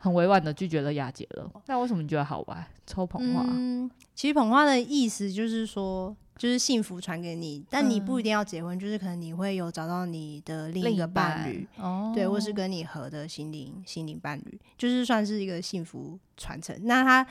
[0.00, 1.48] 很委婉的拒绝了雅洁了。
[1.66, 2.66] 那为什么你觉得好玩？
[2.86, 3.44] 抽捧花？
[3.46, 16.74] 嗯，其实捧花的意思就是说，就是幸福传给你，但你不一定要结婚，就是可能你会有找到你的另一个伴侣，哦，对，或是跟你合的心灵心灵伴侣，就是算是一个幸福传承。
[16.84, 17.26] 那他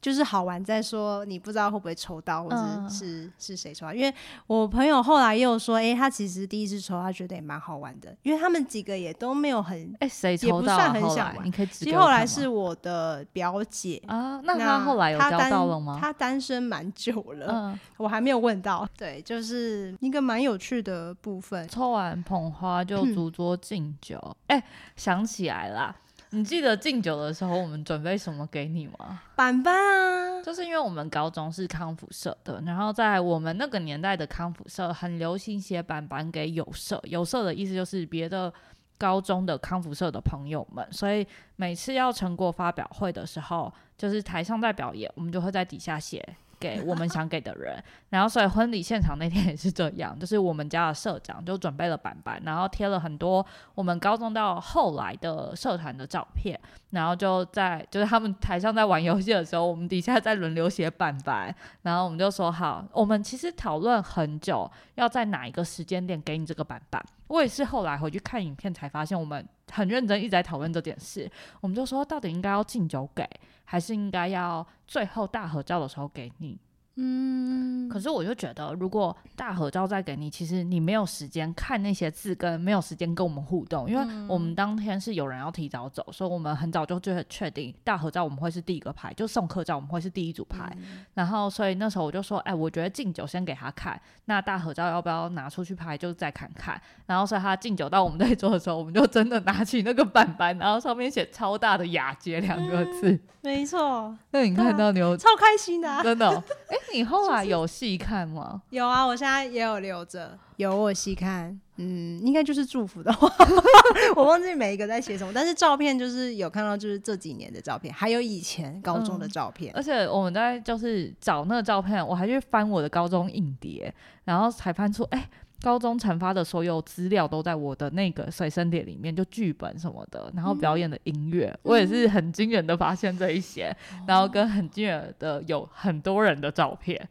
[0.00, 3.92] 就是好玩在说，你不知道会不会抽到，或者嗯是、是谁抽到。
[3.94, 4.14] 因为
[4.46, 9.94] 我朋友后来也有说，诶，他其实第一次抽，他觉得也蛮好玩的，因为他们几个也都没有很。
[10.00, 10.88] 哎，谁也抽到、啊？
[10.90, 15.98] 不算很后来想玩你可以其实后来是我的表姐，啊，那他后来有交到了吗？
[16.00, 18.88] 她单身蛮久了，嗯，我还没有问到。
[18.96, 21.66] 对，就是一个蛮有趣的部分。
[21.68, 24.18] 抽完捧花就嗯主桌敬酒。
[24.46, 24.62] 哎、
[24.96, 25.94] 想起来啦，
[26.30, 29.22] 你记得敬酒的时候我们准备什么给你吗？
[29.34, 38.52] 板板啊，就是因为我们高中是康复社的，然后在我们那个年代的康复社很流行写板板给有社，有社的意思就是别的
[38.98, 46.36] 高中的康复社的朋友们，所以每次要成果发表会的时候，就是台上在表演，我们就会在底下写。
[46.58, 53.44] 给我们想给的人， 然后所以婚礼现场那天也是这样，就是我们家的社长就准备了板板，然后贴了很多
[53.74, 56.58] 我们高中到后来的社团的照片，
[56.90, 67.04] 然后就在就是他们台上在玩游戏的时候，我们底下在轮流写板板，然后我们就说好，我们其实讨论很久，要在哪一个时间点给你这个板板。
[67.26, 71.30] 我也是后来回去看影片才发现，我们很认真一直在讨论这件事。
[71.60, 73.28] 我们就说，到底应该要敬酒给，
[73.64, 76.58] 还是应该要最后大合照的时候给你？
[77.00, 90.76] 嗯，可是我就觉得，如果大合照再给你，其实你没有时间看那些字，跟没有时间跟我们互动，因为我们当天是有人要提早走，所以我们很早就就确定大合照我们会是第一个拍，就送客照我们会是第一组拍。
[91.14, 96.80] 然后，所以那时候我就说，哎，我觉得敬酒先给他看，那大合照要不要拿出去拍，就再看看。
[97.06, 103.16] 然后，所以他敬酒到我们这桌的时候，我们就真的拿起那个板板，然后上面写超大的“雅洁”两个字。
[103.40, 106.42] 没错，那你看到你有超开心的，真的。
[106.68, 108.62] 哎，你后来有细看吗？
[108.70, 111.58] 有啊，我现在也有留着，有我细看。
[111.76, 113.32] 嗯，应该就是祝福的话，
[114.16, 119.72] 我忘记每一个在写什么，但是照片就是有看到，就是这几年的照片，还有以前高中的照片。
[119.74, 125.28] 而且我们在就是找那个照片，我还去翻我的高中硬碟，然后才翻出，哎。
[125.60, 137.08] 高中传发的所有资料都在我的那个随身碟里面，就剧本什么的，然后表演的音乐，我也是很惊人的发现这一些，然后跟很惊人的有很多人的照片，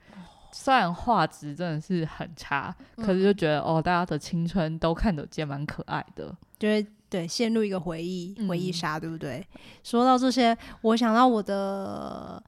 [0.51, 9.45] 虽然画质真的是很差，可是就觉得哦，大家的青春都看得见，蛮可爱的，就是对陷入一个回忆回忆杀，对不对？
[9.83, 12.41] 说到这些，我想到我的。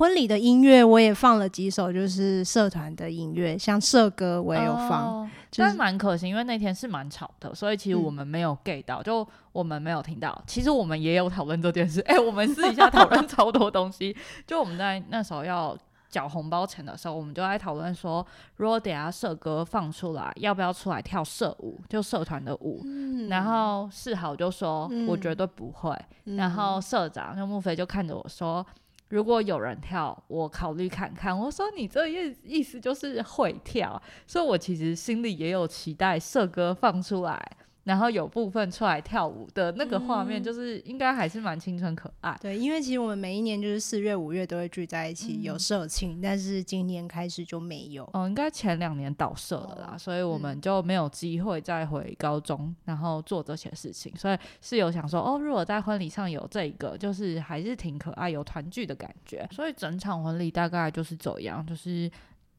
[0.00, 10.42] 婚礼的音乐我也放了几首，就是社团的音乐，像社歌我也有放，但蛮可惜，因为那天是蛮吵的，所以其实我们没有 get 到，就我们没有听到。
[10.46, 14.16] 其实我们也有讨论这件事， 哎，我们私底下讨论超多东西。
[14.46, 15.76] 就我们在那时候要
[16.08, 22.82] 缴红包钱的时候，我们就在讨论说，如果等下社歌放出来，要不要出来跳社舞，就社团的舞。
[23.28, 25.94] 然后世豪就说，我绝对不会。
[26.24, 28.64] 然后社长就木飞就看着我说。
[29.10, 31.38] 如果有人跳，我考虑看看。
[31.38, 37.56] 我说你这意意思就是会跳，所以我其实心里也有期待，社哥放出来。
[37.84, 42.36] 然后有部分出来跳舞的那个画面，就是应该还是蛮青春可爱。
[42.40, 48.08] 对，因为其实我们每一年就是四月、五月都会聚在一起有社庆，但是今年开始就没有。
[48.12, 54.14] 哦，应该前两年倒社了啦，所以我们就没有机会再回高中，然后做这些事情。
[54.16, 59.48] 所以室友想说，哦，如果在婚礼上有这个，就是还是挺可爱，有团聚的感觉。
[59.50, 62.10] 所以整场婚礼大概就是这样，就是。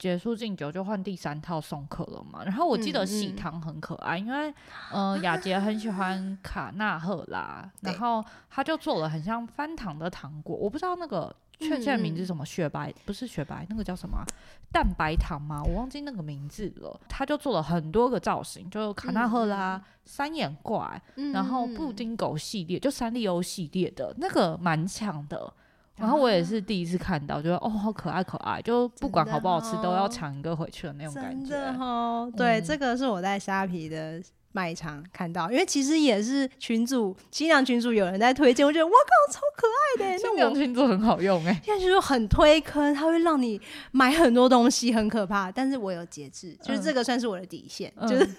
[0.02, 4.52] 结束敬酒就换第三套送客了嘛，然后我记得喜糖很可爱，因为
[4.92, 14.26] 呃 雅洁很喜欢卡纳赫拉，然后他就做了很像翻糖的糖果，我不知道那个确切名字什么雪白不是雪白，那个叫什么
[14.72, 15.62] 蛋白糖吗？
[15.64, 17.00] 我忘记那个名字了。
[17.08, 21.00] 他就做了很多个造型，就卡纳赫拉、三眼怪，
[21.32, 25.54] 然后布丁狗系列，就三丽鸥系列的那个蛮强的。
[26.02, 31.52] 然后我也是第一次看到，觉得哦，好可爱可爱，就不管好不好吃，都要抢一个回去的那种感觉。
[31.52, 39.68] 真的哦，对，这个是我在虾皮的卖场看到，因为其实也是群主新娘群主有人在推荐，我觉得哇靠，超可
[40.04, 40.18] 爱的！
[40.18, 43.62] 新娘群主很好用哎，现在就是很推坑，它会让你
[43.92, 45.52] 买很多东西，很可怕。
[45.52, 48.30] 但是我有节制，就是这个算是我的底线，就是。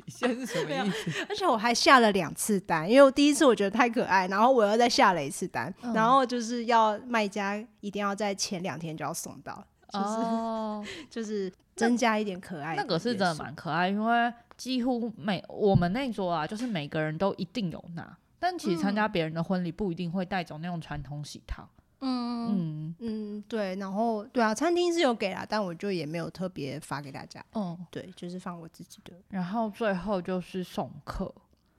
[0.00, 1.26] 底线是什么意思？
[1.28, 12.74] 而且我还下了两次单，因为我第一次我觉得太可爱，然后我又再下了一次单，然后就是要卖家一定要在前两天就要送到，就是 就是增加一点可爱。
[12.76, 21.68] 那个是真的蛮可爱，因为几乎每我们那桌啊，就是每个人都一定有拿，但其实参加别人的婚礼不一定会带走那种传统喜糖。
[21.74, 27.44] 嗯嗯嗯，对，然后对啊，餐厅是有给啦，但我就也没有特别发给大家。
[27.54, 29.12] 嗯，对，就是放我自己的。
[29.28, 31.32] 然后最后就是送客，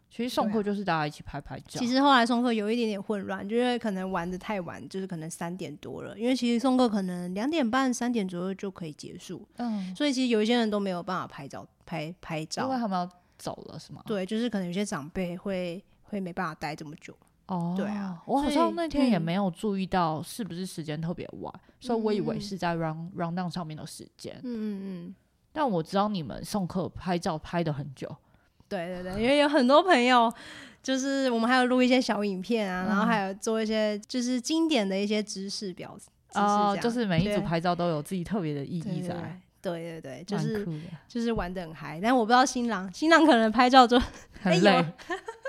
[0.10, 1.79] 其实送客就是大家一起拍拍照。
[1.79, 9.47] 其实后来送客有一点点混乱，就因为可能玩的太晚，就是可能三点多了，因为其实送客可能两点半、三点左右就可以结束。
[9.57, 14.03] 嗯，所以其实有一些人都没有办法拍照、拍拍照，因为他们要走了，是吗？
[14.05, 17.15] 对，就是可能有些长辈会会没办法待这么久。
[17.51, 24.33] 哦，对啊，我好像那天也没有注意到是不是时间特别晚，所以我以为是在 run run down 上面的时间。
[24.37, 25.15] 嗯嗯嗯。
[25.51, 28.07] 但我知道你们送客拍照拍的很久。
[28.69, 30.33] 对对对，因为有很多朋友，
[30.81, 35.97] 就是我们还有录一些小影片啊，然后还有做一些就是经典的一些知识表。
[36.35, 39.41] 哦，就是每一组拍照都有自己特别的意义在。
[39.61, 40.65] 对对对，就是
[41.07, 43.99] 就是玩的很嗨，但我不知道新郎，新郎可能拍照就
[44.41, 44.85] 很累。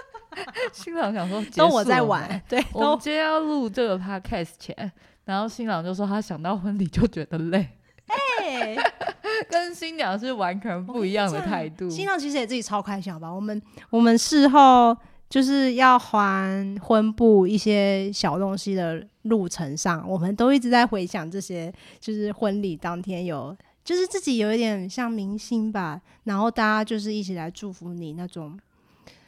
[0.73, 2.29] 新郎想说，都我在玩。
[2.49, 4.93] 对，我们今天要录这个 podcast 前，
[5.25, 7.69] 然后新郎就说他想到婚礼就觉得累。
[8.07, 8.77] 哎，
[9.49, 11.89] 跟新娘是完全不一样的态度。
[11.89, 13.31] 新郎其实也自己超开心，好吧？
[13.33, 14.95] 我们我们事后
[15.31, 28.59] 就是要还婚布一些小东西的路程上，我们都一直在回想这些，就是婚礼当天有，就是自己有一点像明星吧，然后大家就是一起来祝福你那种。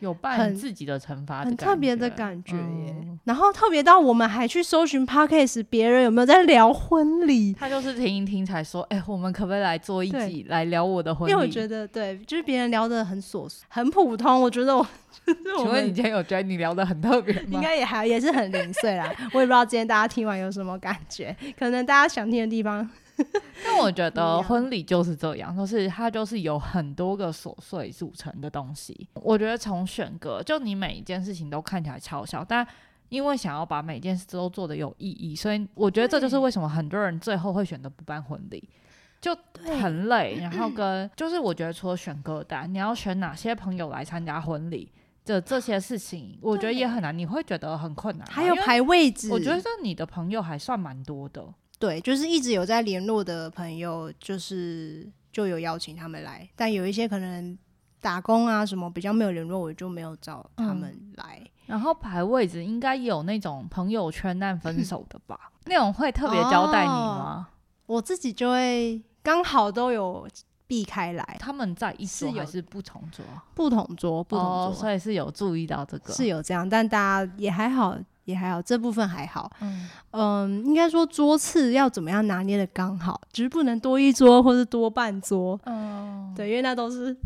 [0.01, 2.95] 有办很自己的惩罚，很特别的感觉耶。
[3.01, 11.33] 嗯然后特别到我们还去搜寻 podcast 别人有没有在聊婚礼，他就是听一听才说，哎、我们可不可以来做一对集来聊我的婚礼？
[11.33, 14.87] 因为我觉得对，就是别人聊的很琐碎、很普通，我觉得我
[15.25, 17.49] 就 是我请问你今天有觉得你聊的很特别吗？
[17.51, 19.11] 应该也还也是很零碎啦。
[19.33, 22.87] 我也不知道今天大家听完有什么感觉，可能大家想听的地方，
[23.65, 29.09] 但我觉 得婚礼就是这样，就是它就是有很多个琐碎组成的东西。
[29.15, 32.67] 我觉得从选歌，就你每一件事情都看起来超小，但
[33.09, 38.69] 因为想要把每件事都做的有意义，所以我觉得这就是为什么很多人最后会选择不办婚礼。
[39.21, 39.35] 就
[39.81, 44.93] 很累，然后跟 就是我觉得除了选歌单，你要选哪些朋友来参加婚礼
[45.25, 49.31] 的这些事情，我觉得也很难，你会觉得很困难还有排位置。
[49.33, 51.43] 我觉得你的朋友还算蛮多的，
[51.85, 57.59] 对，就是一直有在联络的朋友，就是就有邀请他们来，但有一些可能
[58.01, 61.43] 打工啊什么比较没有联络，我就没有找他们来。
[61.67, 65.39] 然后排位置应该有那种朋友圈难分 手的吧？
[65.67, 67.49] 那种会特别交代你吗？
[67.85, 70.27] 我自己就会刚好都有
[70.67, 73.23] 避开来，他们在一是有桌还是不同桌？
[73.55, 76.15] 不同桌不同哦，桌、所以是有注意到这个。
[76.15, 77.95] 是有这样，但大家也还好，
[78.25, 79.51] 也还好，这部分还好。
[79.61, 85.59] 嗯，嗯，应该说桌次要怎么样拿捏的刚好，就是不能多一桌或是多半桌。
[85.65, 87.17] 哦，对，因为那都是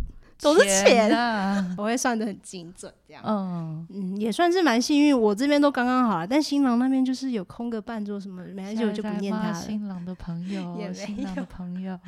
[0.41, 1.65] 都是钱，啊。
[1.79, 3.23] 我会算的很精准，这样。
[3.25, 9.55] 嗯，嗯，也算是蛮幸运，我这边都刚刚好了，但新郎那边就是有空个半桌什么，没关系，我就不念他了。
[9.55, 11.99] 新郎的朋友 也，没新郎的有朋友。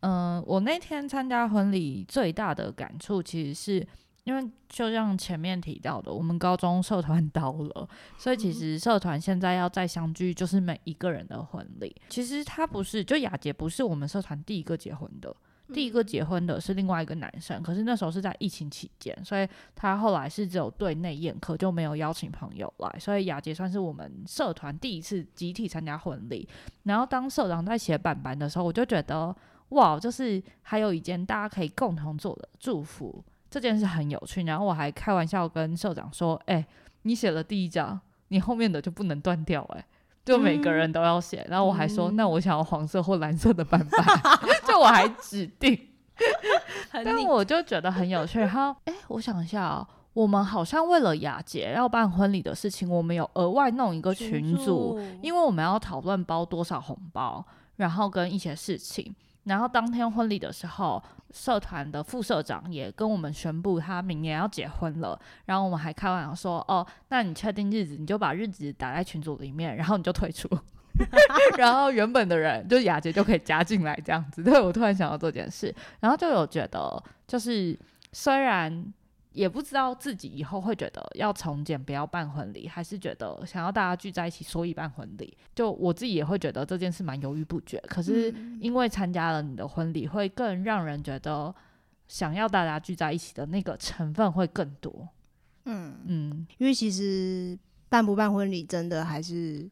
[0.00, 3.86] 嗯，我那天参加婚礼最大的感触，其实是
[4.24, 11.94] 因为就像前面提到的，我们高中社团 倒了，所以其嗯实社团现在要再相聚，就是每一个人的婚礼。
[12.08, 15.34] 其实他不是，就雅洁不是我们社团第一个结婚的。
[15.72, 26.46] 第一个结婚的是另外一个男生，可是那时候是在疫情期间，所以他后来是只有对内宴客，就没有邀请朋友来，所以雅洁算是我们社团第一次集体参加婚礼。
[26.82, 29.34] 然后当社长在写板板的时候，我就觉得
[29.70, 34.42] 哇，就是还有一件大家可以共同做的祝福，这件事很有趣。
[34.42, 36.66] 然后我还开玩笑跟社长说：“哎、
[37.02, 39.84] 你写了第一张，你后面的就不能断掉、哎。
[40.26, 44.04] ”就每个人都要写，然后我还说，嗯那我想要黄色或蓝色的板板，
[44.66, 45.78] 就我还指定，
[46.90, 48.44] 但我就觉得很有趣。
[48.44, 57.46] 哈，哎、我想一下哦，我们好像为了雅洁要办婚礼的事情，我们有额外弄一个群组，因为我们要讨论包多少红包，
[57.76, 59.14] 然后跟一些事情。
[59.44, 65.18] 然后当天婚礼的时候，社团的副社长也跟我们宣布他明年要结婚了。
[65.44, 70.48] 然后我们还开玩笑说：“哦，那你确定日子，你就把日子打在群组里面，然后你就退出。
[71.58, 74.42] ”然后原本的人就雅洁就可以加进来这样子。
[74.42, 77.78] 对我突然想到这件事，然后就有觉得，就是
[78.12, 78.84] 虽然
[79.34, 85.36] 也不知道自己以后会觉得要从简不要办婚礼，还是觉得想要大家聚在一起，所以办婚礼。
[85.54, 87.78] 就我自己也会觉得这件事蛮犹豫不决。
[87.88, 91.52] 可是因为参加了你的婚礼，会更让人觉得
[92.06, 95.08] 想要大家聚在一起的那个成分会更多。
[95.64, 97.58] 嗯，嗯，因为其实
[97.88, 99.68] 办不办婚礼，真的还是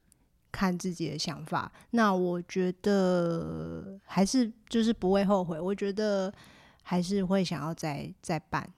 [0.51, 1.71] 看自己的想法。
[1.91, 6.35] 那我觉得还是就是不会后悔，我觉得
[6.83, 8.69] 还是会想要再再办。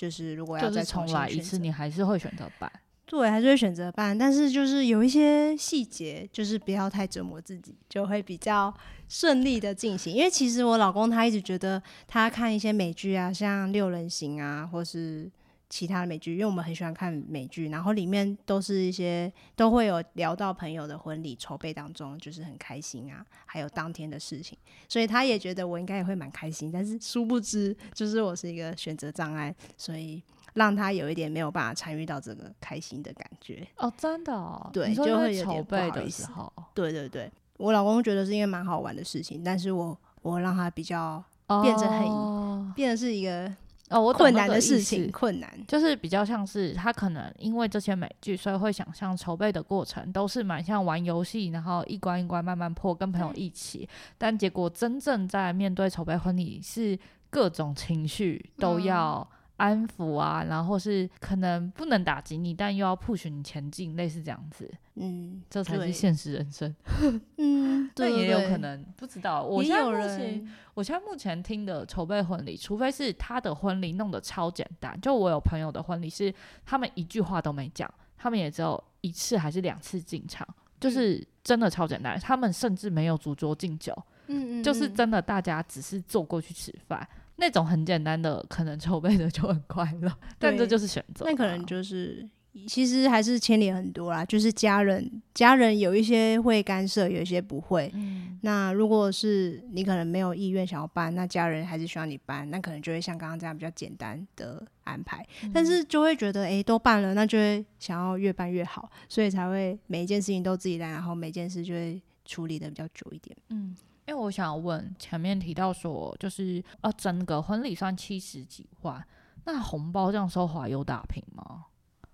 [0.00, 2.72] 就是如果要再重新来一次，你还是会选择办。
[3.04, 8.72] 对，还是会选择办，但是就是有一些细节，就是不要太折磨自己，就会比较
[9.10, 10.14] 顺利的进行。
[10.14, 15.30] 因为其实我老公他一直觉得他看一些美剧啊，像《六人行》啊，或是
[15.70, 24.58] 其他的美剧，因为我们很喜欢看美剧，然后里面都是一些都会有聊到朋友的婚礼筹备当中，就是很开心啊，还有当天的事情，
[24.88, 30.22] 所以他也觉得我应该也会蛮开心，但是殊不知就是我是一个选择障碍，所以。
[30.54, 33.64] 让他有一点没有办法参与到这个开心的感觉。
[33.76, 36.22] 哦，真的、哦，对就会有点不备好意思。
[36.22, 41.22] 的时候，对对对，我老公觉得是因为蛮好玩的事情，但是我我让他比较
[41.62, 43.48] 变成很哦变得是一个
[43.90, 45.52] 哦，我懂困难的那个事情，困难。
[45.66, 53.88] 就是比较像是他可能因为这些美剧，所以会想象筹备的过程都是蛮像玩游戏，然后一关一关慢慢破，跟朋友一起。
[54.16, 59.28] 但结果真正在面对筹备婚礼，是各种情绪都嗯要
[59.60, 66.74] 安抚啊，然后是可能不能打击你，但又要 push 你前进，类似这样子，嗯，这才是现实人生。
[67.36, 76.34] 嗯，但对对也有可能不知道，我现在目前我现在目前听的筹备婚礼，除非是他的婚礼弄得超简单，就我有朋友的婚礼是
[76.64, 80.48] 他们一句话都没讲，他们也只有一次还是两次进场，
[80.80, 83.92] 就是真的超简单，他们甚至没有主桌敬酒，
[84.28, 87.06] 嗯嗯，就是嗯真的大家只是坐过去吃饭。
[87.40, 91.28] 那种很简单的，可能筹备的就很快乐，但这就是选择啊。
[91.30, 92.28] 那可能就是
[92.66, 97.90] 其实还是牵连很多啦，就是家人家人有一些会干涉，有一些不会。
[97.94, 113.36] 嗯那如果是你可能没有意愿想要办，那家人还是需要你办，那可能就会像刚刚这样比较简单的安排，嗯但是就会觉得诶都办了，那就会想要越办越好，所以才会每一件事情都自己来，然后每件事就会处理的比较久一点。
[113.50, 113.76] 嗯，
[114.10, 119.00] 因为我想问，前面提到说，就是呃，整个婚礼算七十几万，
[119.44, 121.66] 那红包这样收回来有打平吗？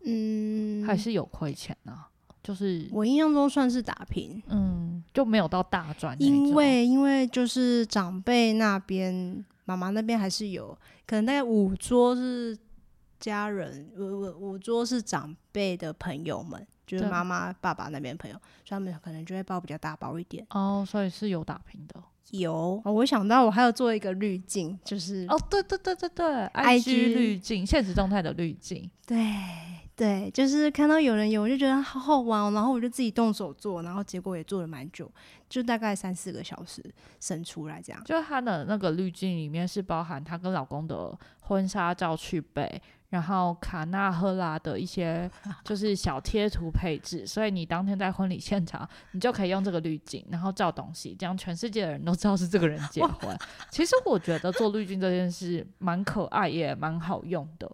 [0.05, 2.05] 嗯，还是有亏钱呢、
[2.43, 10.77] 就是我印象中算是打平，嗯，就没有到大赚，因为因为就是长辈那边，妈妈那边还是有，
[11.07, 12.57] 可能大概五桌是
[13.19, 20.47] 家人，五五五桌是长辈的朋友们，就是对妈妈爸爸那边朋友，所以他们可能就会包比较大包一点。
[20.51, 22.03] 哦，所以是有打平的。
[22.33, 29.17] 有，哦、我想到我还有做一个滤镜，就是哦，对对对对对 IG 滤镜，现实动态的滤镜，对
[29.95, 35.09] 对，就是看到有人有，我就觉得好好玩哦，然后我就自己动手做，然后结果也做了蛮久，
[35.49, 36.85] 就大概三四个小时
[37.21, 38.03] 生出来这样。
[38.05, 45.31] 就是她的那个滤镜里面是包含她跟老公的婚纱照去背，然后卡纳赫拉的一些
[45.65, 53.37] 就是小贴图配置，所以你当天在婚礼现场，你就可以用这个滤镜，然后照东西，这样全世界的人都知道是这个人结婚。
[53.71, 57.71] 其实我觉得做滤镜这件事蛮可爱，也蛮好用的。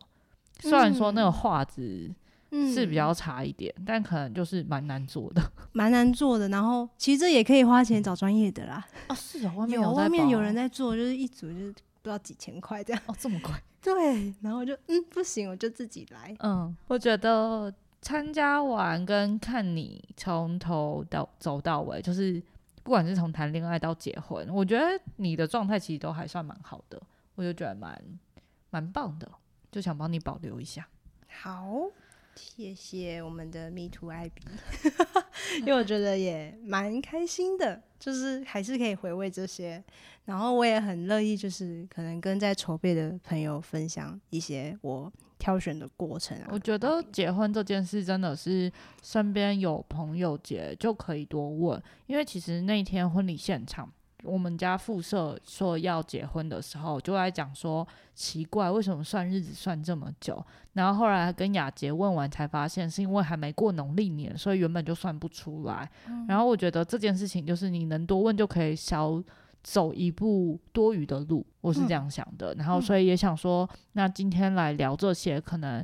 [0.61, 2.09] 虽然说那个画质
[2.53, 5.43] 嗯是比较差一点，但可能就是蛮难做的。
[5.73, 8.87] 蛮难做的，然后其实这也可以花钱找专业的啦。
[9.09, 13.03] 哦，是哦，外面有外面有人在做，就是一组就是不知道几千块这样。
[13.07, 13.53] 哦，这么贵。
[13.81, 16.37] 对，然后我就嗯不行，我就自己来。
[16.41, 22.41] 嗯，我觉得参加完跟看你从头到走到尾，就是
[22.83, 24.87] 不管是从谈恋爱到结婚，我觉得
[25.17, 27.01] 你的状态其实都还算蛮好的，
[27.35, 28.01] 我就觉得蛮
[28.71, 29.29] 蛮棒的，
[29.71, 30.87] 就想帮你保留一下。
[31.29, 31.75] 好，
[32.37, 34.43] 谢谢我们的 Me Too 艾比，
[35.61, 39.81] 因为我觉得也蛮开心的，就是还是可以回味这些，
[40.25, 46.49] 然后我也很乐意，就是可能跟在筹备的朋友分享一些我挑选的过程啊。
[46.51, 48.71] 我觉得结婚这件事真的是
[49.05, 53.89] 身边有朋友结就可以多问，因为其实那天婚礼现场，
[54.23, 65.89] 我们家附设说要结婚的时候，就在讲说奇怪为什么算日子算这么久，然后后来跟雅洁问完才发现是因为还没过农历年，所以原本就算不出来。
[66.29, 69.23] 然后我觉得这件事情就是你能多问就可以少。
[69.65, 72.53] 走一步多余的路，我是这样想的。
[72.57, 75.81] 然后，所以也想说，那今天来聊这些，可能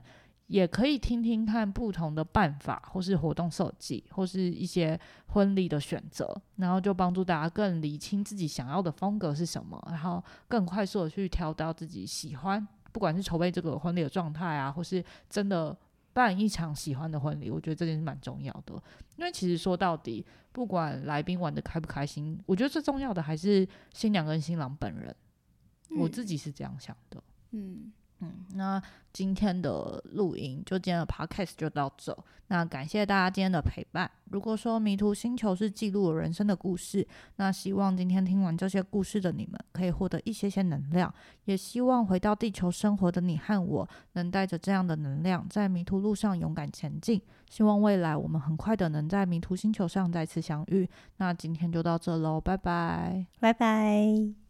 [0.49, 15.77] 也可以听听看不同的办法，或是活动设计，或是一些婚礼的选择，然后就帮助大家更理清自己想要的风格是什么，然后更快速的去挑到自己喜欢，不管是筹备这个婚礼的状态啊，或是真的
[16.13, 18.75] 办一场喜欢的婚礼，我觉得这件事蛮重要的。
[19.17, 25.15] 因为其实说到底，不管来宾玩的开不开心，我觉得最重要的还是新娘跟新郎本人。
[25.99, 27.23] 我自己是这样想的。
[27.53, 27.91] 嗯，
[28.21, 32.17] 嗯，那今天的录音就今天的 podcast 就到这。
[32.49, 34.11] 那感谢大家今天的陪伴。
[34.31, 37.07] 如果说迷途星球是记录了人生的故事，
[37.37, 41.13] 那希望今天听完这些故事的你们可以获得一些些能量，
[41.45, 47.21] 也希望回到地球生活的你和我能带着这样的能量，在迷途路上勇敢前进。
[47.49, 50.89] 希望未来我们很快的能在迷途星球上再次相遇。
[51.19, 53.27] 那今天就到这喽，拜拜。
[53.39, 54.48] 拜拜。